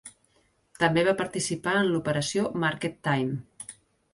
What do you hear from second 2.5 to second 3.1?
Market